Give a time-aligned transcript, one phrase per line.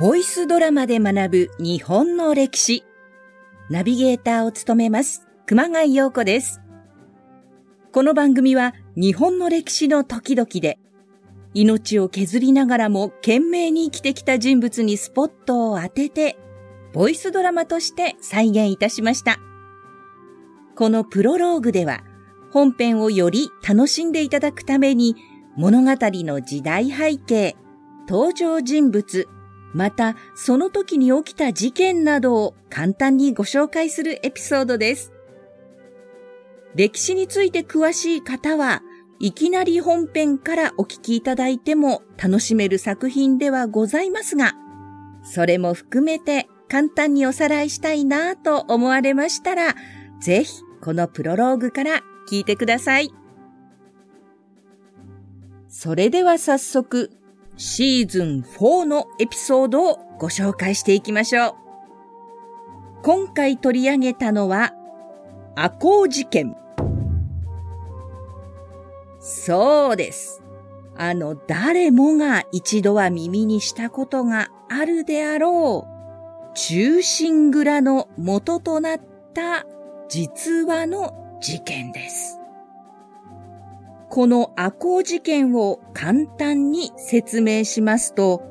[0.00, 2.84] ボイスドラマで学ぶ日本の歴史。
[3.68, 6.60] ナビゲーターを務めます、熊谷陽子です。
[7.92, 10.78] この番組は日本の歴史の時々で、
[11.52, 16.38] 命を削りながらも懸命に生きてきた人物にスポットを当てて、
[16.94, 19.38] ボイスドラマとして再現いたしました。
[20.76, 22.02] このプロローグでは、
[22.52, 25.16] 本編をより楽しんでいただくために、
[25.56, 27.56] 物語の時代背景、
[28.08, 29.28] 登場人物、
[29.72, 35.12] またその時に起きた事件などを簡単にご紹介するエピソードです。
[36.74, 38.82] 歴史について詳しい方は、
[39.18, 44.54] いきなり本編からお聞きいただいても楽しめる作品ではございますが、
[45.22, 49.74] それも含めて簡単におさらいしたいなぁと思われましたら、
[50.20, 53.10] ぜひこのプロローグから聞いてください。
[55.68, 57.10] それでは早速
[57.56, 61.54] シーズン4のエピソードをご紹介していきましょう。
[63.02, 64.74] 今回取り上げたのは、
[65.56, 66.54] 赤穂事件。
[69.18, 70.42] そうです。
[70.96, 79.00] あの誰もが一度は耳にしたことがあるであろう、中心蔵の元となっ
[79.34, 79.66] た
[80.08, 82.38] 実話の事件です。
[84.10, 88.42] この赤穂事件を簡単に説明しますと、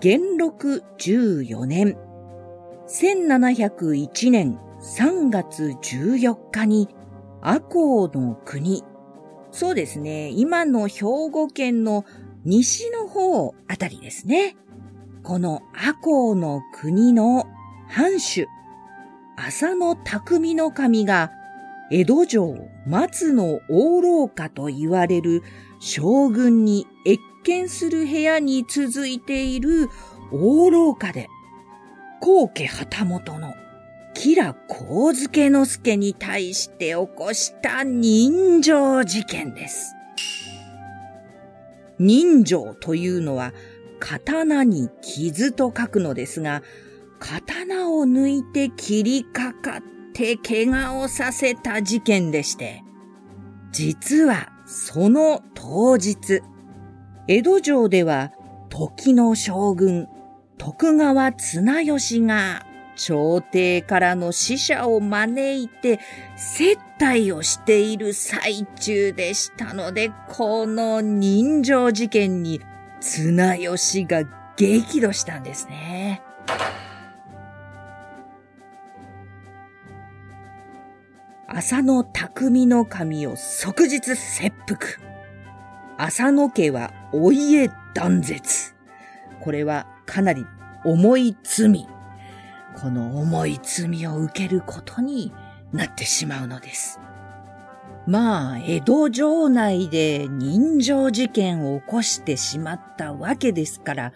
[0.00, 1.96] 元禄14年、
[2.88, 6.88] 1701年3月14日に
[7.42, 8.84] 赤穂の国、
[9.50, 12.04] そうですね、今の兵庫県の
[12.44, 14.56] 西の方あたりですね。
[15.22, 17.46] この赤穂の国の
[17.88, 18.46] 藩主、
[19.36, 21.30] 浅野匠の神が
[21.90, 25.42] 江戸城松の大廊下と言われる
[25.78, 29.88] 将軍に謁見する部屋に続いている
[30.32, 31.28] 大廊下で、
[32.20, 33.54] 皇家旗本の
[34.14, 39.94] 吉良幸助之助に対して起こした人情事件です。
[41.98, 43.52] 人情というのは
[44.00, 46.62] 刀に傷と書くのですが、
[47.20, 49.82] 刀を抜いて切りかかっ
[50.16, 52.82] て怪我をさせた事件でして、
[53.70, 56.40] 実はその当日、
[57.28, 58.32] 江戸城では
[58.70, 60.08] 時の将軍、
[60.56, 62.64] 徳川綱吉が
[62.96, 66.00] 朝廷からの使者を招いて
[66.34, 72.62] 接待をしている最中でしたので、この人情事件に
[73.00, 74.24] 綱吉が
[74.56, 76.22] 激怒したんですね。
[81.48, 84.78] 浅野匠の神を即日切腹。
[85.96, 88.74] 浅野家はお家断絶。
[89.40, 90.44] これはかなり
[90.84, 91.86] 重い罪。
[92.80, 95.32] この重い罪を受けることに
[95.72, 96.98] なってしまうのです。
[98.08, 104.12] まあ、江戸城内で人情事件を起こしてしまったわけですから、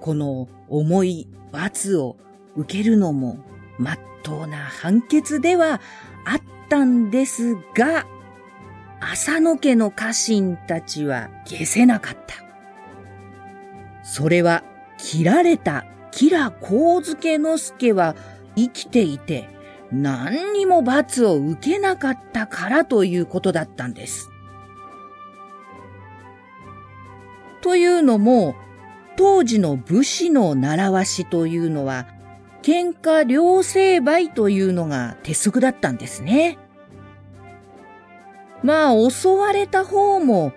[0.00, 2.16] この重い罰を
[2.56, 3.38] 受けるのも
[3.78, 5.80] 真っ当な判決では
[6.24, 8.06] あったんですが、
[9.00, 12.34] 浅野家の家臣たちは消せなかった。
[14.02, 14.64] それは
[14.96, 18.16] 切られた吉良幸助之助は
[18.56, 19.48] 生きていて
[19.92, 24.28] 何にも罰を受けなかったからということだったんです。
[27.62, 28.54] というのも、
[29.16, 32.06] 当時の武士の習わしというのは、
[32.68, 36.58] 喧嘩両成敗というのが鉄則だったんですね。
[38.62, 40.52] まあ、襲われた方も、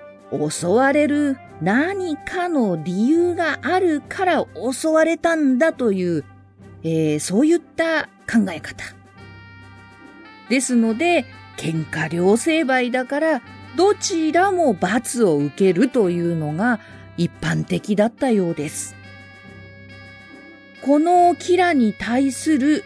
[0.50, 6.26] 襲われる何かの理由があるから襲われたんだという、
[6.84, 8.84] えー、そういった考え方。
[10.50, 11.24] ですので、
[11.56, 13.42] 喧嘩両成敗だから、
[13.78, 16.82] どちらも罰を受けるというのが
[17.16, 18.98] 一般的だったようです。
[20.82, 22.84] このキラに対する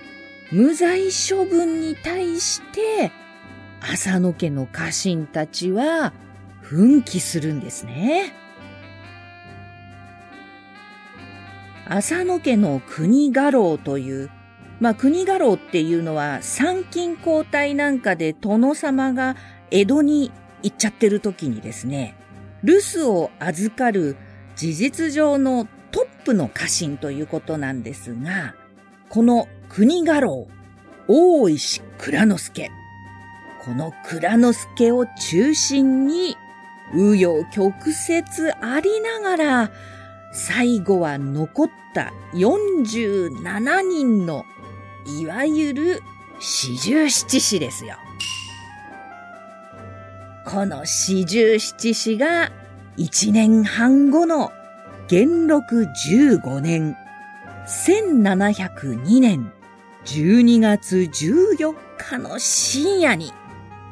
[0.51, 3.11] 無罪処分に対して、
[3.79, 6.13] 浅野家の家臣たちは
[6.61, 8.33] 奮起するんですね。
[11.87, 14.29] 浅野家の国家老という、
[14.79, 19.35] まあ国家老っていうのは参勤交代なんかで殿様が
[19.71, 20.31] 江戸に
[20.63, 22.17] 行っちゃってる時にですね、
[22.63, 24.17] 留守を預かる
[24.55, 25.67] 事実上の
[26.25, 28.55] プの家臣ということなんですが、
[29.09, 30.47] この国家老、
[31.07, 32.71] 大石蔵之助。
[33.63, 36.35] この蔵之助を中心に
[36.93, 37.73] 紆余曲
[38.09, 39.71] 折ありながら、
[40.33, 44.45] 最後は残った47人の、
[45.21, 46.01] いわゆる
[46.39, 47.97] 四十七士ですよ。
[50.45, 52.51] この四十七士が
[52.97, 54.51] 一年半後の
[55.07, 56.97] 元禄15年、
[57.67, 59.51] 1702年
[60.03, 63.31] 12月14日の深夜に、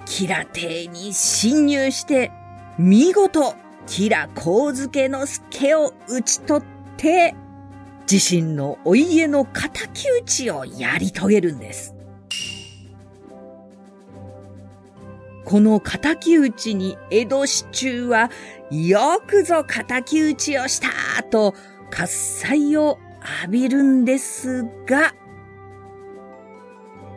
[0.06, 2.32] キラ邸に侵入して、
[2.80, 3.54] 見事、
[3.86, 6.68] キラ光介の助を討ち取っ
[6.98, 7.36] て、
[8.12, 9.70] 自身のお家の仇
[10.22, 11.94] 討ちをやり遂げるんです。
[15.46, 18.32] この仇討ちに江戸市中は、
[18.74, 21.54] よくぞ仇討ちをしたと
[21.92, 22.98] 喝采を
[23.44, 25.14] 浴びるんですが、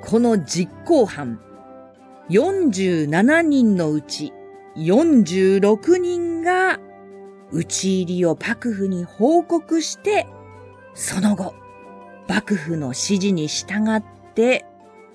[0.03, 1.41] この実行犯、
[2.29, 4.35] 47人のうち
[4.77, 6.79] 46人が
[7.51, 10.27] 討ち入りを幕府に報告して、
[10.93, 11.55] その後、
[12.29, 14.03] 幕府の指示に従っ
[14.35, 14.67] て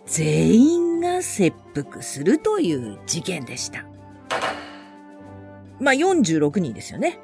[0.07, 3.90] 全員が切腹するという事件でした。
[5.81, 7.19] まあ、46人ですよね。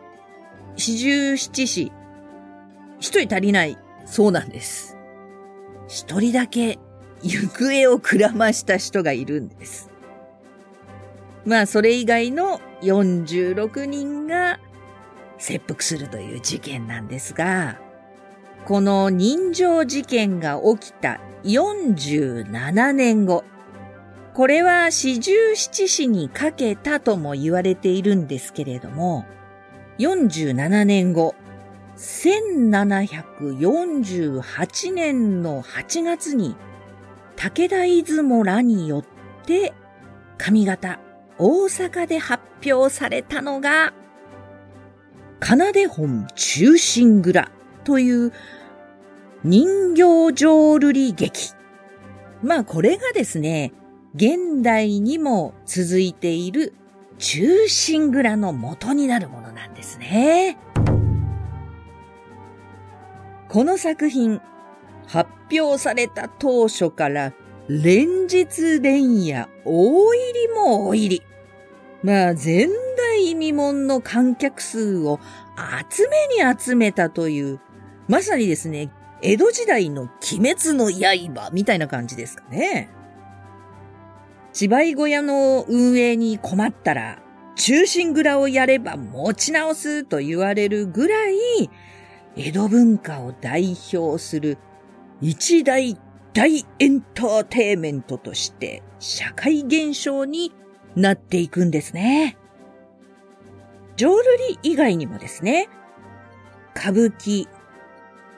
[0.76, 1.92] 四十七士。
[3.00, 3.78] 一人足りない。
[4.06, 4.98] そうなんです。
[5.88, 6.80] 一人だけ
[7.22, 9.90] 行方をくらました人がいるんです。
[11.46, 14.60] まあ、それ以外の46人が
[15.38, 17.80] 切腹するという事件なんですが、
[18.66, 23.44] この人情事件が起きた47年後、
[24.38, 29.26] これは四十七士にかけたとも言われているんですけれども、
[29.98, 31.34] 47年後、
[31.96, 36.56] 1748年の8月に
[37.36, 39.06] 武田出雲らによっ
[39.48, 39.74] て
[40.38, 41.00] 上方
[41.40, 43.92] 大阪で発表されたのが、
[45.42, 47.50] 奏で本中心蔵
[47.84, 48.34] という
[49.44, 51.54] 人形浄瑠璃劇。
[52.44, 53.74] まあこれがですね、
[54.18, 56.74] 現代にも続いている
[57.20, 60.58] 中心蔵の元になるものなんですね。
[63.48, 64.42] この作品、
[65.06, 67.32] 発表された当初から
[67.68, 71.24] 連日連夜大入りも大入り。
[72.02, 72.68] まあ前
[72.98, 75.20] 代未聞の観客数を
[75.92, 77.60] 集めに集めたという、
[78.08, 78.92] まさにですね、
[79.22, 82.90] 江戸時代の鬼滅の刃みたいな感じですかね。
[84.60, 87.20] 芝居小屋の運営に困ったら、
[87.58, 91.70] 中心蔵をやれば持ち直すと言われるぐらい、
[92.36, 94.58] 江戸文化を代表する
[95.22, 95.96] 一大
[96.34, 100.52] 大エンターテイメントとして社会現象に
[100.96, 102.36] なっていくんですね。
[103.96, 104.14] 浄瑠
[104.50, 105.70] 璃以外にもですね、
[106.76, 107.48] 歌舞伎、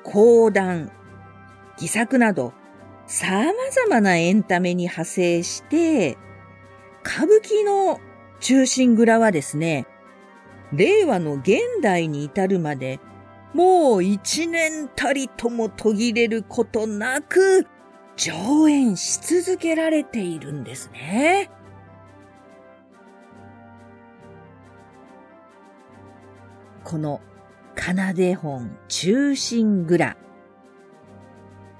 [0.03, 0.91] 講談、
[1.77, 2.51] 戯作など
[3.09, 6.15] 様々なエンタメに派生して、
[7.03, 7.99] 歌舞伎の
[8.39, 9.87] 中心蔵はですね、
[10.71, 12.99] 令和の現代に至るまで
[13.53, 17.65] もう一年たりとも途切れることなく、
[18.15, 21.49] 上演し続けられているんですね。
[26.83, 27.21] この、
[27.75, 30.15] 奏で本中心蔵。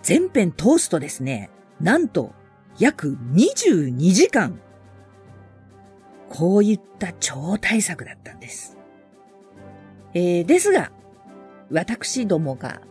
[0.01, 2.33] 全編通すとですね、なんと
[2.77, 4.59] 約22時間。
[6.29, 8.77] こういった超大作だったんです。
[10.13, 10.91] えー、ですが、
[11.71, 12.81] 私どもが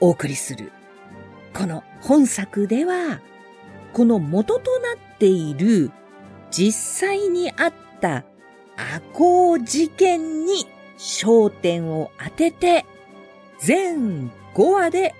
[0.00, 0.72] お送りする、
[1.54, 3.20] この本作では、
[3.92, 5.90] この元となっている
[6.50, 8.24] 実際にあった
[8.76, 10.66] 赤穂事件に
[10.98, 12.84] 焦点を当てて、
[13.58, 15.14] 全5話で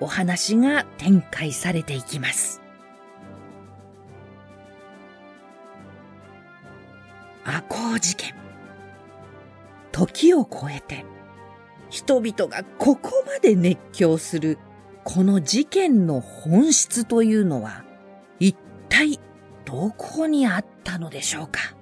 [0.00, 2.60] お話が展開されていきます。
[7.44, 8.34] 赤穂事件。
[9.92, 11.04] 時を超えて、
[11.90, 14.58] 人々がここまで熱狂する
[15.04, 17.84] この事件の本質というのは
[18.38, 18.56] 一
[18.88, 19.18] 体
[19.64, 21.74] どこにあったのでしょうか？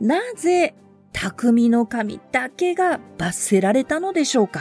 [0.00, 0.74] なぜ
[1.12, 4.60] 匠の神だけが罰せられたのでしょうか。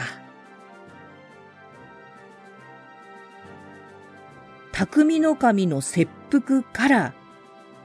[4.71, 7.13] 匠の神の切腹から、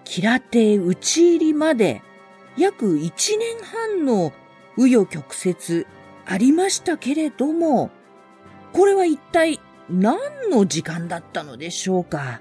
[0.05, 2.03] キラテ討ち入りまで
[2.57, 4.33] 約1年半の
[4.77, 5.87] 紆余曲折
[6.27, 7.91] ありましたけれども、
[8.73, 10.19] これは一体何
[10.51, 12.41] の時間だったのでしょうか。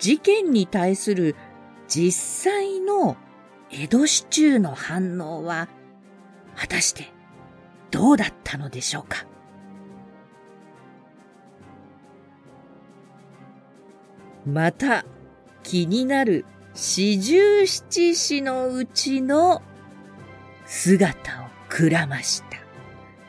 [0.00, 1.36] 事件に対する
[1.86, 3.16] 実際の
[3.70, 5.68] 江戸市中の反応は
[6.56, 7.12] 果たして
[7.90, 9.26] どうだったのでしょうか？
[14.46, 15.04] また
[15.62, 19.60] 気になる四十七士のうちの
[20.64, 22.56] 姿をくらました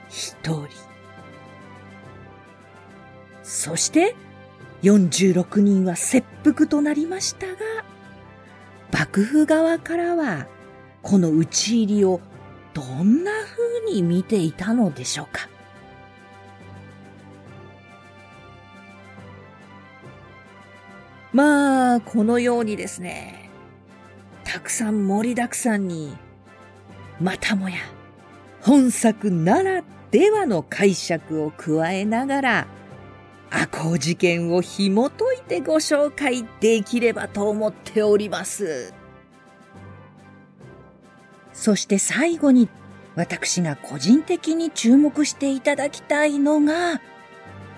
[0.10, 0.68] 一人。
[3.44, 4.16] そして
[4.84, 7.56] 46人は切腹となりましたが、
[8.92, 10.48] 幕府側からは
[11.02, 12.20] この討ち入りを
[12.74, 13.32] どんな
[13.86, 15.50] 風に見ていたのでしょうか。
[21.34, 23.50] まあ、このようにですね、
[24.44, 26.18] たくさん盛りだくさんに、
[27.22, 27.78] またもや、
[28.62, 32.68] 本作ならではの解釈を加えながら、
[33.52, 38.94] 赤穂事件を紐解いてご紹介できればと思っております。
[41.54, 42.70] そして最後に
[43.16, 47.02] 私が個人的に注目していただきたいのが、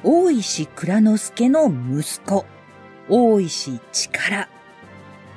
[0.03, 2.45] 大石蔵之介の息子、
[3.09, 4.47] 大石力。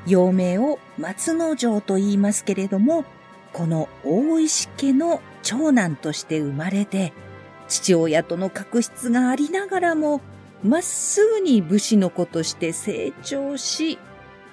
[0.06, 3.04] 幼名を松之丞と言いますけれども、
[3.52, 7.12] この大石家の長男として生まれて、
[7.68, 10.20] 父親との確執がありながらも、
[10.62, 13.98] まっすぐに武士の子として成長し、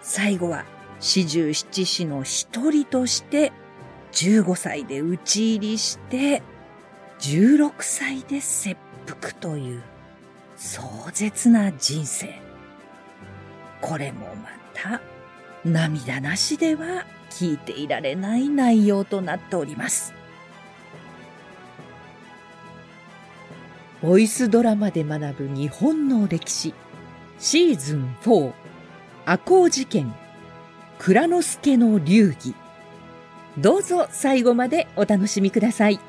[0.01, 0.65] 最後は
[0.99, 3.51] 四十七士の一人として
[4.11, 6.41] 15歳で討ち入りして、
[7.19, 8.77] 16歳で切
[9.07, 9.83] 腹という
[10.55, 10.81] 壮
[11.13, 12.41] 絶な人生。
[13.81, 15.01] これもまた
[15.65, 20.13] 涙なしでは聞いていられない内容となっております。
[24.03, 26.73] ボイスドラマで学ぶ日本の歴史。
[27.39, 28.51] シーズン4
[29.25, 30.13] 赤穂事件。
[30.99, 32.53] 蔵之介の流儀。
[33.57, 36.01] どうぞ最後までお楽しみください。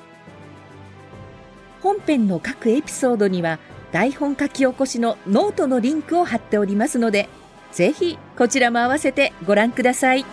[1.82, 3.60] 本編の各エピソードには
[3.92, 7.28] 台本書き起こしのノートのリンクを貼っておりますので
[7.70, 10.26] ぜひこちらも合わせてご覧ください。